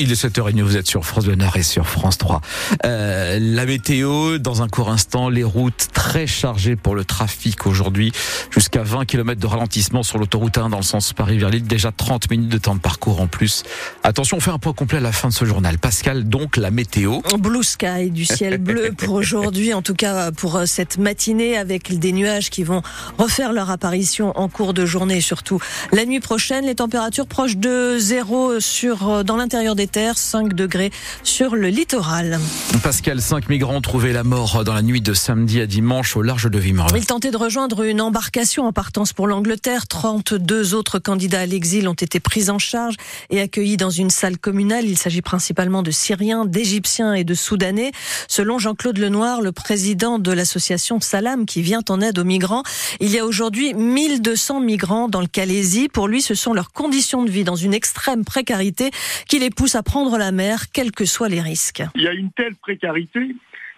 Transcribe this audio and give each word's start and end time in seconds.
Il 0.00 0.12
est 0.12 0.24
7h30, 0.24 0.62
vous 0.62 0.76
êtes 0.76 0.86
sur 0.86 1.04
France 1.04 1.24
Bleu 1.24 1.34
Nord 1.34 1.56
et 1.56 1.64
sur 1.64 1.88
France 1.88 2.18
3. 2.18 2.40
Euh, 2.84 3.38
la 3.40 3.66
météo, 3.66 4.38
dans 4.38 4.62
un 4.62 4.68
court 4.68 4.90
instant, 4.90 5.28
les 5.28 5.42
routes 5.42 5.88
très 5.92 6.28
chargées 6.28 6.76
pour 6.76 6.94
le 6.94 7.04
trafic 7.04 7.66
aujourd'hui. 7.66 8.12
Jusqu'à 8.50 8.84
20 8.84 9.06
km 9.06 9.40
de 9.40 9.46
ralentissement 9.48 10.04
sur 10.04 10.18
l'autoroute 10.18 10.56
1 10.56 10.68
dans 10.68 10.76
le 10.76 10.84
sens 10.84 11.12
Paris 11.12 11.38
vers 11.38 11.50
Lille. 11.50 11.64
Déjà 11.64 11.90
30 11.90 12.30
minutes 12.30 12.48
de 12.48 12.58
temps 12.58 12.76
de 12.76 12.80
parcours 12.80 13.20
en 13.20 13.26
plus. 13.26 13.64
Attention, 14.04 14.36
on 14.36 14.40
fait 14.40 14.52
un 14.52 14.60
point 14.60 14.72
complet 14.72 14.98
à 14.98 15.00
la 15.00 15.10
fin 15.10 15.30
de 15.30 15.34
ce 15.34 15.44
journal. 15.44 15.78
Pascal, 15.78 16.28
donc 16.28 16.56
la 16.56 16.70
météo. 16.70 17.18
Blue 17.36 17.64
sky, 17.64 18.12
du 18.12 18.24
ciel 18.24 18.58
bleu 18.58 18.92
pour 18.96 19.14
aujourd'hui, 19.14 19.74
en 19.74 19.82
tout 19.82 19.94
cas 19.94 20.30
pour 20.30 20.60
cette 20.66 20.98
matinée 20.98 21.56
avec 21.56 21.98
des 21.98 22.12
nuages 22.12 22.50
qui 22.50 22.62
vont 22.62 22.82
refaire 23.18 23.52
leur 23.52 23.68
apparition 23.70 24.32
en 24.38 24.48
cours 24.48 24.74
de 24.74 24.86
journée, 24.86 25.20
surtout 25.20 25.58
la 25.90 26.04
nuit 26.04 26.20
prochaine. 26.20 26.66
Les 26.66 26.76
températures 26.76 27.26
proches 27.26 27.56
de 27.56 27.98
zéro 27.98 28.60
sur, 28.60 29.08
euh, 29.08 29.22
dans 29.24 29.36
l'intérieur 29.36 29.74
des 29.74 29.87
terres, 29.88 30.18
5 30.18 30.52
degrés 30.52 30.90
sur 31.22 31.56
le 31.56 31.68
littoral. 31.68 32.38
Pascal, 32.82 33.20
5 33.20 33.48
migrants 33.48 33.76
ont 33.76 33.80
trouvé 33.80 34.12
la 34.12 34.24
mort 34.24 34.64
dans 34.64 34.74
la 34.74 34.82
nuit 34.82 35.00
de 35.00 35.14
samedi 35.14 35.60
à 35.60 35.66
dimanche 35.66 36.16
au 36.16 36.22
large 36.22 36.50
de 36.50 36.58
Wimereux. 36.58 36.96
Ils 36.96 37.06
tentaient 37.06 37.30
de 37.30 37.36
rejoindre 37.36 37.82
une 37.82 38.00
embarcation 38.00 38.66
en 38.66 38.72
partance 38.72 39.12
pour 39.12 39.26
l'Angleterre. 39.26 39.86
32 39.86 40.74
autres 40.74 40.98
candidats 40.98 41.40
à 41.40 41.46
l'exil 41.46 41.88
ont 41.88 41.94
été 41.94 42.20
pris 42.20 42.50
en 42.50 42.58
charge 42.58 42.94
et 43.30 43.40
accueillis 43.40 43.76
dans 43.76 43.90
une 43.90 44.10
salle 44.10 44.38
communale. 44.38 44.84
Il 44.84 44.98
s'agit 44.98 45.22
principalement 45.22 45.82
de 45.82 45.90
Syriens, 45.90 46.44
d'Égyptiens 46.44 47.14
et 47.14 47.24
de 47.24 47.34
Soudanais. 47.34 47.92
Selon 48.28 48.58
Jean-Claude 48.58 48.98
Lenoir, 48.98 49.40
le 49.40 49.52
président 49.52 50.18
de 50.18 50.32
l'association 50.32 51.00
Salam 51.00 51.46
qui 51.46 51.62
vient 51.62 51.82
en 51.88 52.00
aide 52.00 52.18
aux 52.18 52.24
migrants, 52.24 52.62
il 53.00 53.10
y 53.10 53.18
a 53.18 53.24
aujourd'hui 53.24 53.74
1200 53.74 54.60
migrants 54.60 55.08
dans 55.08 55.20
le 55.20 55.26
Calaisie. 55.26 55.88
Pour 55.88 56.08
lui, 56.08 56.22
ce 56.22 56.34
sont 56.34 56.52
leurs 56.52 56.72
conditions 56.72 57.24
de 57.24 57.30
vie 57.30 57.44
dans 57.44 57.56
une 57.56 57.74
extrême 57.74 58.24
précarité 58.24 58.90
qui 59.28 59.38
les 59.38 59.50
pousse 59.50 59.74
à 59.74 59.77
prendre 59.82 60.18
la 60.18 60.32
mer, 60.32 60.70
quels 60.72 60.92
que 60.92 61.04
soient 61.04 61.28
les 61.28 61.40
risques. 61.40 61.82
Il 61.94 62.02
y 62.02 62.08
a 62.08 62.12
une 62.12 62.32
telle 62.32 62.54
précarité 62.56 63.34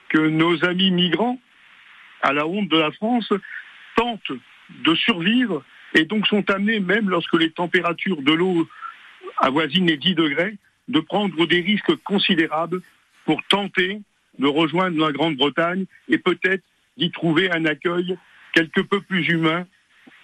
que 0.09 0.19
nos 0.19 0.65
amis 0.65 0.91
migrants, 0.91 1.39
à 2.23 2.33
la 2.33 2.47
honte 2.47 2.69
de 2.69 2.79
la 2.79 2.91
France, 2.93 3.33
tentent 3.97 4.33
de 4.84 4.95
survivre 4.95 5.65
et 5.95 6.05
donc 6.05 6.27
sont 6.27 6.48
amenés, 6.51 6.81
même 6.81 7.09
lorsque 7.09 7.34
les 7.34 7.51
températures 7.51 8.23
de 8.23 8.33
l'eau 8.33 8.69
avoisinent 9.39 9.87
les 9.87 9.97
10 9.97 10.15
degrés, 10.15 10.56
de 10.89 11.01
prendre 11.01 11.47
des 11.47 11.61
risques 11.61 11.95
considérables 12.03 12.83
pour 13.25 13.43
tenter 13.48 14.01
de 14.39 14.47
rejoindre 14.47 14.98
la 15.05 15.12
Grande-Bretagne 15.12 15.84
et 16.09 16.19
peut-être 16.19 16.65
d'y 16.97 17.11
trouver 17.11 17.51
un 17.51 17.65
accueil 17.65 18.17
quelque 18.53 18.81
peu 18.81 19.01
plus 19.01 19.28
humain 19.28 19.67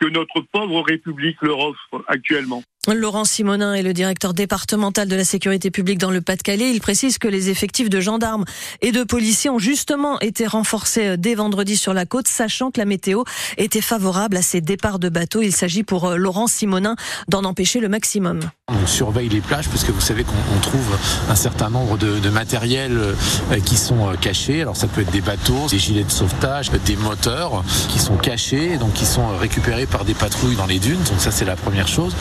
que 0.00 0.06
notre 0.06 0.41
pauvre 0.41 0.82
République 0.82 1.41
leur 1.42 1.58
offre 1.58 2.04
actuellement. 2.08 2.62
Laurent 2.94 3.24
Simonin 3.24 3.74
est 3.74 3.82
le 3.82 3.92
directeur 3.92 4.34
départemental 4.34 5.08
de 5.08 5.16
la 5.16 5.24
sécurité 5.24 5.70
publique 5.70 5.98
dans 5.98 6.10
le 6.10 6.20
Pas-de-Calais. 6.20 6.70
Il 6.70 6.80
précise 6.80 7.18
que 7.18 7.28
les 7.28 7.50
effectifs 7.50 7.90
de 7.90 8.00
gendarmes 8.00 8.44
et 8.80 8.92
de 8.92 9.02
policiers 9.02 9.50
ont 9.50 9.58
justement 9.58 10.20
été 10.20 10.46
renforcés 10.46 11.06
euh, 11.08 11.16
dès 11.16 11.34
vendredi 11.34 11.76
sur 11.76 11.94
la 11.94 12.06
côte, 12.06 12.28
sachant 12.28 12.70
que 12.70 12.78
la 12.78 12.84
météo 12.84 13.24
était 13.56 13.80
favorable 13.80 14.36
à 14.36 14.42
ces 14.42 14.60
départs 14.60 14.98
de 14.98 15.08
bateaux. 15.08 15.42
Il 15.42 15.54
s'agit 15.54 15.82
pour 15.82 16.06
euh, 16.06 16.16
Laurent 16.16 16.46
Simonin 16.46 16.96
d'en 17.28 17.44
empêcher 17.44 17.80
le 17.80 17.88
maximum. 17.88 18.40
On 18.68 18.86
surveille 18.86 19.28
les 19.28 19.40
plages 19.40 19.68
parce 19.68 19.84
que 19.84 19.92
vous 19.92 20.00
savez 20.00 20.24
qu'on 20.24 20.60
trouve 20.60 20.96
un 21.28 21.36
certain 21.36 21.70
nombre 21.70 21.98
de, 21.98 22.18
de 22.18 22.30
matériels 22.30 22.98
euh, 22.98 23.60
qui 23.64 23.76
sont 23.76 24.12
cachés. 24.20 24.62
Alors 24.62 24.76
ça 24.76 24.86
peut 24.86 25.00
être 25.00 25.12
des 25.12 25.20
bateaux, 25.20 25.66
des 25.70 25.78
gilets 25.78 26.04
de 26.04 26.10
sauvetage, 26.10 26.70
des 26.84 26.96
moteurs 26.96 27.64
qui 27.88 27.98
sont 27.98 28.16
cachés, 28.16 28.76
donc 28.76 28.92
qui 28.92 29.06
sont 29.06 29.36
récupérés 29.38 29.86
par 29.86 30.04
des 30.04 30.14
patrouilles 30.14 30.56
dans 30.56 30.66
les 30.66 30.78
dunes. 30.78 31.02
Donc 31.08 31.20
ça 31.20 31.30
c'est 31.30 31.44
la 31.44 31.56
première 31.56 31.88
chose. 31.88 32.14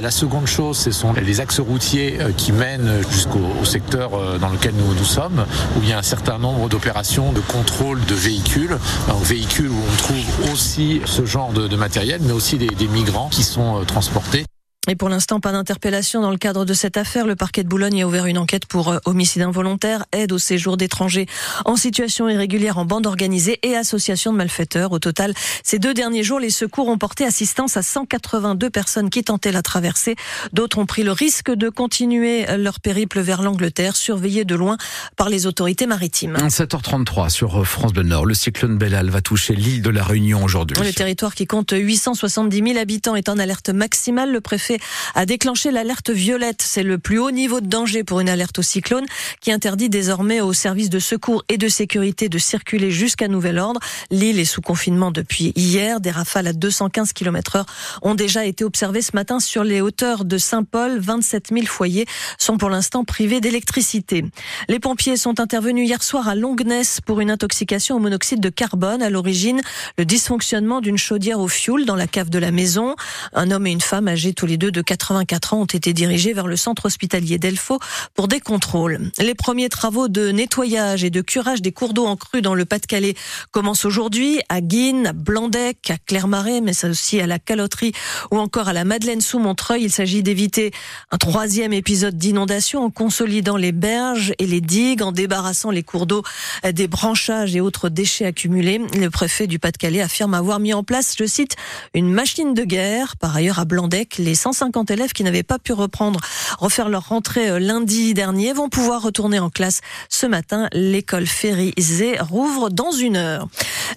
La, 0.00 0.10
seconde 0.10 0.46
chose, 0.46 0.76
ce 0.76 0.90
sont 0.90 1.12
les 1.12 1.40
axes 1.40 1.60
routiers 1.60 2.18
euh, 2.20 2.32
qui 2.36 2.52
mènent 2.52 3.02
jusqu'au 3.10 3.64
secteur 3.64 4.14
euh, 4.14 4.38
dans 4.38 4.48
lequel 4.48 4.74
nous, 4.74 4.94
nous 4.94 5.04
sommes, 5.04 5.44
où 5.76 5.82
il 5.82 5.88
y 5.88 5.92
a 5.92 5.98
un 5.98 6.02
certain 6.02 6.38
nombre 6.38 6.68
d'opérations 6.68 7.32
de 7.32 7.40
contrôle 7.40 8.04
de 8.04 8.14
véhicules. 8.14 8.76
Donc, 9.08 9.22
véhicules 9.22 9.70
où 9.70 9.76
on 9.76 9.96
trouve 9.96 10.52
aussi 10.52 11.00
ce 11.04 11.24
genre 11.24 11.52
de, 11.52 11.76
matériel, 11.76 12.20
mais 12.24 12.32
aussi 12.32 12.58
des 12.58 12.88
migrants 12.88 13.28
qui 13.28 13.42
sont 13.42 13.80
euh, 13.80 13.84
transportés. 13.84 14.44
Et 14.86 14.94
pour 14.94 15.10
l'instant, 15.10 15.38
pas 15.38 15.52
d'interpellation 15.52 16.22
dans 16.22 16.30
le 16.30 16.38
cadre 16.38 16.64
de 16.64 16.72
cette 16.72 16.96
affaire. 16.96 17.26
Le 17.26 17.36
parquet 17.36 17.62
de 17.62 17.68
Boulogne 17.68 18.02
a 18.02 18.06
ouvert 18.06 18.24
une 18.24 18.38
enquête 18.38 18.64
pour 18.64 18.88
euh, 18.88 18.98
homicide 19.04 19.42
involontaire, 19.42 20.06
aide 20.12 20.32
au 20.32 20.38
séjour 20.38 20.78
d'étrangers 20.78 21.26
en 21.66 21.76
situation 21.76 22.26
irrégulière 22.28 22.78
en 22.78 22.86
bande 22.86 23.06
organisée 23.06 23.58
et 23.62 23.76
association 23.76 24.32
de 24.32 24.38
malfaiteurs. 24.38 24.92
Au 24.92 24.98
total, 24.98 25.34
ces 25.62 25.78
deux 25.78 25.92
derniers 25.92 26.22
jours, 26.22 26.40
les 26.40 26.48
secours 26.48 26.88
ont 26.88 26.96
porté 26.96 27.26
assistance 27.26 27.76
à 27.76 27.82
182 27.82 28.70
personnes 28.70 29.10
qui 29.10 29.22
tentaient 29.24 29.52
la 29.52 29.60
traversée. 29.60 30.16
D'autres 30.54 30.78
ont 30.78 30.86
pris 30.86 31.02
le 31.02 31.12
risque 31.12 31.50
de 31.50 31.68
continuer 31.68 32.46
leur 32.56 32.80
périple 32.80 33.20
vers 33.20 33.42
l'Angleterre, 33.42 33.94
surveillés 33.94 34.46
de 34.46 34.54
loin 34.54 34.78
par 35.16 35.28
les 35.28 35.46
autorités 35.46 35.86
maritimes. 35.86 36.36
7h33 36.48 37.28
sur 37.28 37.66
France 37.66 37.92
Bleu 37.92 38.04
Nord. 38.04 38.24
Le 38.24 38.34
cyclone 38.34 38.78
Bellal 38.78 39.10
va 39.10 39.20
toucher 39.20 39.54
l'île 39.54 39.82
de 39.82 39.90
la 39.90 40.02
Réunion 40.02 40.42
aujourd'hui. 40.42 40.78
Le 40.82 40.94
territoire 40.94 41.34
qui 41.34 41.46
compte 41.46 41.74
870 41.76 42.62
000 42.72 42.78
habitants 42.78 43.16
est 43.16 43.28
en 43.28 43.38
alerte 43.38 43.68
maximale. 43.68 44.32
Le 44.32 44.40
préfet 44.40 44.67
a 45.14 45.26
déclenché 45.26 45.70
l'alerte 45.70 46.10
violette. 46.10 46.62
C'est 46.62 46.82
le 46.82 46.98
plus 46.98 47.18
haut 47.18 47.30
niveau 47.30 47.60
de 47.60 47.66
danger 47.66 48.04
pour 48.04 48.20
une 48.20 48.28
alerte 48.28 48.58
au 48.58 48.62
cyclone 48.62 49.06
qui 49.40 49.52
interdit 49.52 49.88
désormais 49.88 50.40
aux 50.40 50.52
services 50.52 50.90
de 50.90 50.98
secours 50.98 51.44
et 51.48 51.56
de 51.56 51.68
sécurité 51.68 52.28
de 52.28 52.38
circuler 52.38 52.90
jusqu'à 52.90 53.28
nouvel 53.28 53.58
ordre. 53.58 53.80
L'île 54.10 54.38
est 54.38 54.44
sous 54.44 54.60
confinement 54.60 55.10
depuis 55.10 55.52
hier. 55.56 56.00
Des 56.00 56.10
rafales 56.10 56.46
à 56.46 56.52
215 56.52 57.12
km 57.12 57.56
heure 57.56 57.66
ont 58.02 58.14
déjà 58.14 58.44
été 58.44 58.64
observées 58.64 59.02
ce 59.02 59.12
matin 59.14 59.40
sur 59.40 59.64
les 59.64 59.80
hauteurs 59.80 60.24
de 60.24 60.38
Saint-Paul. 60.38 60.98
27 60.98 61.48
000 61.52 61.66
foyers 61.66 62.06
sont 62.38 62.58
pour 62.58 62.68
l'instant 62.70 63.04
privés 63.04 63.40
d'électricité. 63.40 64.24
Les 64.68 64.78
pompiers 64.78 65.16
sont 65.16 65.40
intervenus 65.40 65.88
hier 65.88 66.02
soir 66.02 66.28
à 66.28 66.34
Longness 66.34 67.00
pour 67.00 67.20
une 67.20 67.30
intoxication 67.30 67.96
au 67.96 67.98
monoxyde 67.98 68.40
de 68.40 68.50
carbone. 68.50 69.02
À 69.02 69.10
l'origine, 69.10 69.60
le 69.96 70.04
dysfonctionnement 70.04 70.80
d'une 70.80 70.98
chaudière 70.98 71.40
au 71.40 71.48
fioul 71.48 71.84
dans 71.84 71.96
la 71.96 72.06
cave 72.06 72.30
de 72.30 72.38
la 72.38 72.50
maison. 72.50 72.94
Un 73.32 73.50
homme 73.50 73.66
et 73.66 73.72
une 73.72 73.80
femme 73.80 74.08
âgés 74.08 74.34
tous 74.34 74.46
les 74.46 74.57
deux 74.58 74.70
de 74.70 74.82
84 74.82 75.54
ans 75.54 75.60
ont 75.62 75.64
été 75.64 75.92
dirigés 75.94 76.34
vers 76.34 76.46
le 76.46 76.56
centre 76.56 76.86
hospitalier 76.86 77.38
d'Elfaux 77.38 77.78
pour 78.14 78.28
des 78.28 78.40
contrôles. 78.40 79.10
Les 79.18 79.34
premiers 79.34 79.68
travaux 79.68 80.08
de 80.08 80.30
nettoyage 80.30 81.04
et 81.04 81.10
de 81.10 81.20
curage 81.22 81.62
des 81.62 81.72
cours 81.72 81.94
d'eau 81.94 82.06
en 82.06 82.16
crue 82.16 82.42
dans 82.42 82.54
le 82.54 82.64
Pas-de-Calais 82.64 83.14
commencent 83.50 83.84
aujourd'hui 83.84 84.40
à 84.48 84.60
Guine, 84.60 85.06
à 85.06 85.12
Blandec, 85.12 85.90
à 85.90 85.96
Clermarais, 85.96 86.60
mais 86.60 86.84
aussi 86.84 87.20
à 87.20 87.26
la 87.26 87.38
Caloterie 87.38 87.92
ou 88.30 88.38
encore 88.38 88.68
à 88.68 88.72
la 88.72 88.84
Madeleine 88.84 89.20
sous 89.20 89.38
Montreuil. 89.38 89.84
Il 89.84 89.92
s'agit 89.92 90.22
d'éviter 90.22 90.72
un 91.10 91.18
troisième 91.18 91.72
épisode 91.72 92.18
d'inondation 92.18 92.84
en 92.84 92.90
consolidant 92.90 93.56
les 93.56 93.72
berges 93.72 94.34
et 94.38 94.46
les 94.46 94.60
digues, 94.60 95.02
en 95.02 95.12
débarrassant 95.12 95.70
les 95.70 95.82
cours 95.82 96.06
d'eau 96.06 96.22
des 96.70 96.88
branchages 96.88 97.54
et 97.54 97.60
autres 97.60 97.88
déchets 97.88 98.26
accumulés. 98.26 98.80
Le 98.94 99.08
préfet 99.08 99.46
du 99.46 99.58
Pas-de-Calais 99.58 100.00
affirme 100.00 100.34
avoir 100.34 100.58
mis 100.58 100.74
en 100.74 100.82
place, 100.82 101.14
je 101.18 101.24
cite, 101.24 101.56
une 101.94 102.10
machine 102.10 102.54
de 102.54 102.64
guerre. 102.64 103.16
Par 103.16 103.36
ailleurs, 103.36 103.58
à 103.58 103.64
Blandec, 103.64 104.18
les 104.18 104.34
150 104.52 104.90
élèves 104.90 105.12
qui 105.12 105.24
n'avaient 105.24 105.42
pas 105.42 105.58
pu 105.58 105.72
reprendre, 105.72 106.20
refaire 106.58 106.88
leur 106.88 107.08
rentrée 107.08 107.50
euh, 107.50 107.58
lundi 107.58 108.14
dernier 108.14 108.54
vont 108.54 108.70
pouvoir 108.70 109.02
retourner 109.02 109.38
en 109.38 109.50
classe 109.50 109.80
ce 110.08 110.26
matin. 110.26 110.68
L'école 110.72 111.26
Férisée 111.26 112.18
rouvre 112.18 112.70
dans 112.70 112.90
une 112.90 113.16
heure. 113.16 113.48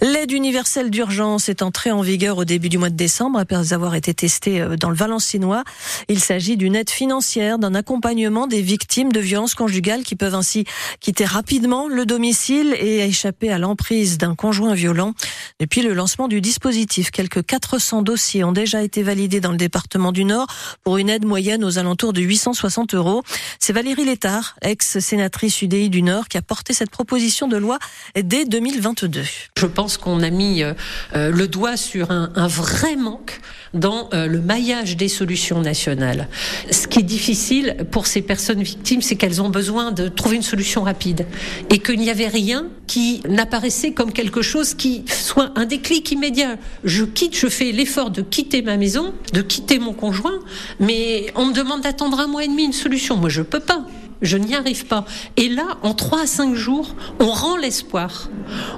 L'aide 0.01 0.31
universelle 0.31 0.89
d'urgence 0.89 1.47
est 1.47 1.61
entrée 1.61 1.91
en 1.91 2.01
vigueur 2.01 2.37
au 2.37 2.45
début 2.45 2.67
du 2.67 2.77
mois 2.77 2.89
de 2.89 2.95
décembre 2.95 3.39
après 3.39 3.71
avoir 3.71 3.95
été 3.95 4.13
testée 4.13 4.59
euh, 4.59 4.75
dans 4.75 4.89
le 4.89 4.95
Valencinois. 4.95 5.63
Il 6.09 6.19
s'agit 6.19 6.57
d'une 6.57 6.75
aide 6.75 6.89
financière, 6.89 7.57
d'un 7.57 7.73
accompagnement 7.73 8.47
des 8.47 8.61
victimes 8.61 9.13
de 9.13 9.19
violences 9.21 9.55
conjugales 9.55 10.03
qui 10.03 10.15
peuvent 10.15 10.35
ainsi 10.35 10.65
quitter 10.99 11.23
rapidement 11.23 11.87
le 11.87 12.05
domicile 12.05 12.75
et 12.77 13.05
échapper 13.05 13.51
à 13.51 13.57
l'emprise 13.57 14.17
d'un 14.17 14.35
conjoint 14.35 14.73
violent. 14.73 15.13
Depuis 15.61 15.81
le 15.81 15.93
lancement 15.93 16.27
du 16.27 16.41
dispositif, 16.41 17.11
quelques 17.11 17.45
400 17.45 18.01
dossiers 18.01 18.43
ont 18.43 18.51
déjà 18.51 18.81
été 18.83 19.03
validés 19.03 19.39
dans 19.39 19.51
le 19.51 19.57
département 19.57 20.11
du 20.11 20.25
Nord 20.25 20.40
pour 20.83 20.97
une 20.97 21.09
aide 21.09 21.25
moyenne 21.25 21.63
aux 21.63 21.77
alentours 21.77 22.13
de 22.13 22.21
860 22.21 22.95
euros. 22.95 23.23
C'est 23.59 23.73
Valérie 23.73 24.05
Létard, 24.05 24.55
ex-sénatrice 24.61 25.61
UDI 25.61 25.89
du 25.89 26.01
Nord, 26.01 26.27
qui 26.27 26.37
a 26.37 26.41
porté 26.41 26.73
cette 26.73 26.89
proposition 26.89 27.47
de 27.47 27.57
loi 27.57 27.79
dès 28.15 28.45
2022. 28.45 29.23
Je 29.57 29.65
pense 29.65 29.97
qu'on 29.97 30.21
a 30.21 30.29
mis 30.29 30.63
euh, 30.63 30.73
euh, 31.15 31.31
le 31.31 31.47
doigt 31.47 31.77
sur 31.77 32.11
un, 32.11 32.47
vrai 32.47 32.95
manque 32.95 33.39
dans 33.73 34.09
euh, 34.13 34.27
le 34.27 34.41
maillage 34.41 34.97
des 34.97 35.07
solutions 35.07 35.61
nationales. 35.61 36.27
Ce 36.71 36.87
qui 36.87 36.99
est 36.99 37.03
difficile 37.03 37.77
pour 37.91 38.07
ces 38.07 38.21
personnes 38.21 38.61
victimes, 38.61 39.01
c'est 39.01 39.15
qu'elles 39.15 39.41
ont 39.41 39.49
besoin 39.49 39.91
de 39.91 40.07
trouver 40.07 40.35
une 40.35 40.41
solution 40.41 40.83
rapide 40.83 41.25
et 41.69 41.79
qu'il 41.79 41.99
n'y 41.99 42.09
avait 42.09 42.27
rien 42.27 42.67
qui 42.87 43.21
n'apparaissait 43.27 43.91
comme 43.93 44.11
quelque 44.11 44.41
chose 44.41 44.73
qui 44.73 45.05
soit 45.07 45.51
un 45.55 45.65
déclic 45.65 46.11
immédiat. 46.11 46.57
Je 46.83 47.05
quitte, 47.05 47.37
je 47.37 47.47
fais 47.47 47.71
l'effort 47.71 48.11
de 48.11 48.21
quitter 48.21 48.61
ma 48.61 48.77
maison, 48.77 49.13
de 49.33 49.41
quitter 49.41 49.79
mon 49.79 49.93
conjoint, 49.93 50.30
mais 50.79 51.31
on 51.35 51.45
me 51.45 51.53
demande 51.53 51.81
d'attendre 51.81 52.19
un 52.19 52.27
mois 52.27 52.43
et 52.43 52.47
demi 52.47 52.63
une 52.63 52.73
solution. 52.73 53.17
Moi, 53.17 53.29
je 53.29 53.41
peux 53.41 53.59
pas. 53.59 53.85
Je 54.21 54.37
n'y 54.37 54.55
arrive 54.55 54.85
pas. 54.85 55.05
Et 55.37 55.49
là, 55.49 55.77
en 55.83 55.93
3 55.93 56.21
à 56.21 56.27
5 56.27 56.55
jours, 56.55 56.95
on 57.19 57.31
rend 57.31 57.57
l'espoir, 57.57 58.29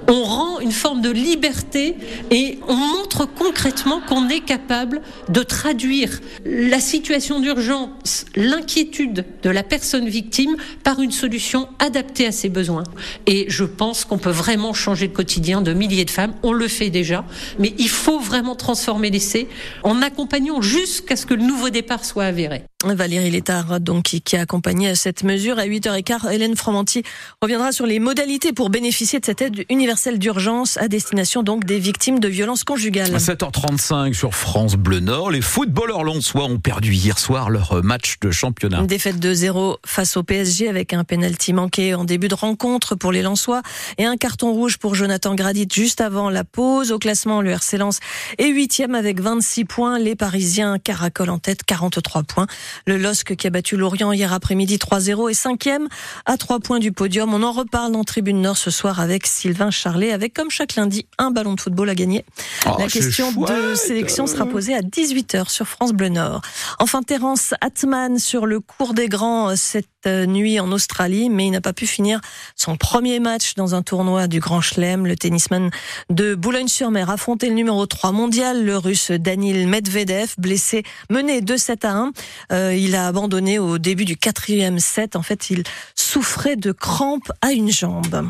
on 0.07 0.23
rend 0.23 0.59
une 0.59 0.71
forme 0.71 1.01
de 1.01 1.09
liberté 1.09 1.95
et 2.31 2.59
on 2.67 2.75
montre 2.75 3.25
concrètement 3.25 4.01
qu'on 4.07 4.29
est 4.29 4.41
capable 4.41 5.01
de 5.29 5.43
traduire 5.43 6.19
la 6.45 6.79
situation 6.79 7.39
d'urgence, 7.39 8.25
l'inquiétude 8.35 9.25
de 9.43 9.49
la 9.49 9.63
personne 9.63 10.07
victime 10.07 10.55
par 10.83 11.01
une 11.01 11.11
solution 11.11 11.67
adaptée 11.79 12.27
à 12.27 12.31
ses 12.31 12.49
besoins. 12.49 12.83
Et 13.27 13.45
je 13.49 13.63
pense 13.63 14.05
qu'on 14.05 14.17
peut 14.17 14.29
vraiment 14.29 14.73
changer 14.73 15.07
le 15.07 15.13
quotidien 15.13 15.61
de 15.61 15.73
milliers 15.73 16.05
de 16.05 16.09
femmes. 16.09 16.33
On 16.43 16.53
le 16.53 16.67
fait 16.67 16.89
déjà, 16.89 17.25
mais 17.59 17.73
il 17.77 17.89
faut 17.89 18.19
vraiment 18.19 18.55
transformer 18.55 19.09
l'essai 19.09 19.47
en 19.83 20.01
accompagnant 20.01 20.61
jusqu'à 20.61 21.15
ce 21.15 21.25
que 21.25 21.33
le 21.33 21.43
nouveau 21.43 21.69
départ 21.69 22.05
soit 22.05 22.25
avéré. 22.25 22.63
Valérie 22.83 23.31
Létard, 23.31 23.79
donc, 23.79 24.03
qui, 24.03 24.35
a 24.35 24.41
accompagné 24.41 24.95
cette 24.95 25.23
mesure. 25.23 25.57
À 25.59 25.65
8h15, 25.65 26.31
Hélène 26.31 26.55
Fromanti 26.55 27.03
reviendra 27.41 27.71
sur 27.71 27.85
les 27.85 27.99
modalités 27.99 28.51
pour 28.51 28.69
bénéficier 28.69 29.19
de 29.19 29.25
cette 29.25 29.41
aide 29.41 29.65
universelle 29.69 30.19
d'urgence 30.19 30.77
à 30.77 30.87
destination 30.87 31.43
donc 31.43 31.65
des 31.65 31.79
victimes 31.79 32.19
de 32.19 32.27
violences 32.27 32.63
conjugales. 32.63 33.15
À 33.15 33.19
7h35 33.19 34.13
sur 34.13 34.35
France 34.35 34.75
Bleu 34.75 34.99
Nord, 34.99 35.31
les 35.31 35.41
footballeurs 35.41 36.03
lonsois 36.03 36.45
ont 36.45 36.59
perdu 36.59 36.93
hier 36.93 37.17
soir 37.19 37.49
leur 37.49 37.83
match 37.83 38.17
de 38.21 38.31
championnat. 38.31 38.79
Une 38.79 38.87
défaite 38.87 39.19
de 39.19 39.33
0 39.33 39.77
face 39.85 40.17
au 40.17 40.23
PSG 40.23 40.67
avec 40.67 40.93
un 40.93 41.03
penalty 41.03 41.53
manqué 41.53 41.95
en 41.95 42.03
début 42.03 42.27
de 42.27 42.35
rencontre 42.35 42.95
pour 42.95 43.11
les 43.11 43.21
Lensois 43.21 43.61
et 43.97 44.05
un 44.05 44.17
carton 44.17 44.51
rouge 44.51 44.77
pour 44.77 44.95
Jonathan 44.95 45.35
Gradit 45.35 45.67
juste 45.71 46.01
avant 46.01 46.29
la 46.29 46.43
pause. 46.43 46.91
Au 46.91 46.99
classement, 46.99 47.41
le 47.41 47.51
RC 47.51 47.77
Lens 47.77 47.99
est 48.37 48.49
huitième 48.49 48.95
avec 48.95 49.21
26 49.21 49.65
points. 49.65 49.99
Les 49.99 50.15
Parisiens 50.15 50.79
caracolent 50.79 51.29
en 51.29 51.39
tête, 51.39 51.63
43 51.63 52.23
points. 52.23 52.47
Le 52.85 52.97
LOSC 52.97 53.35
qui 53.35 53.47
a 53.47 53.49
battu 53.49 53.77
Lorient 53.77 54.11
hier 54.11 54.33
après-midi 54.33 54.77
3-0 54.77 55.29
et 55.29 55.33
cinquième 55.33 55.87
à 56.25 56.37
3 56.37 56.59
points 56.59 56.79
du 56.79 56.91
podium. 56.91 57.33
On 57.33 57.43
en 57.43 57.51
reparle 57.51 57.91
dans 57.91 58.03
Tribune 58.03 58.41
Nord 58.41 58.57
ce 58.57 58.71
soir 58.71 58.99
avec 58.99 59.27
Sylvain 59.27 59.71
Charlet, 59.71 60.11
avec 60.11 60.33
comme 60.33 60.49
chaque 60.51 60.75
lundi 60.75 61.05
un 61.17 61.31
ballon 61.31 61.53
de 61.53 61.61
football 61.61 61.89
à 61.89 61.95
gagner. 61.95 62.25
Oh, 62.65 62.75
La 62.79 62.87
question 62.87 63.31
de 63.31 63.75
sélection 63.75 64.27
sera 64.27 64.45
posée 64.45 64.75
à 64.75 64.81
18h 64.81 65.49
sur 65.49 65.67
France 65.67 65.93
Bleu 65.93 66.09
Nord. 66.09 66.41
Enfin, 66.79 67.01
Terence 67.03 67.53
Atman 67.61 68.19
sur 68.19 68.45
le 68.45 68.59
cours 68.59 68.93
des 68.93 69.07
grands 69.07 69.55
cette 69.55 69.87
nuit 70.05 70.59
en 70.59 70.71
Australie, 70.71 71.29
mais 71.29 71.47
il 71.47 71.51
n'a 71.51 71.61
pas 71.61 71.73
pu 71.73 71.87
finir 71.87 72.19
son 72.55 72.75
premier 72.75 73.19
match 73.19 73.55
dans 73.55 73.75
un 73.75 73.81
tournoi 73.81 74.27
du 74.27 74.39
Grand 74.39 74.61
Chelem. 74.61 75.05
Le 75.07 75.15
tennisman 75.15 75.69
de 76.09 76.35
Boulogne-sur-Mer 76.35 77.09
affrontait 77.09 77.47
le 77.47 77.53
numéro 77.53 77.85
3 77.85 78.11
mondial, 78.11 78.65
le 78.65 78.77
russe 78.77 79.11
Danil 79.11 79.67
Medvedev, 79.67 80.33
blessé, 80.37 80.83
mené 81.09 81.41
2-7 81.41 81.85
à 81.85 81.91
1. 81.91 82.11
Euh, 82.63 82.75
il 82.75 82.95
a 82.95 83.07
abandonné 83.07 83.59
au 83.59 83.77
début 83.77 84.05
du 84.05 84.17
quatrième 84.17 84.79
set. 84.79 85.15
En 85.15 85.21
fait, 85.21 85.49
il 85.49 85.63
souffrait 85.95 86.55
de 86.55 86.71
crampes 86.71 87.31
à 87.41 87.51
une 87.51 87.69
jambe. 87.69 88.29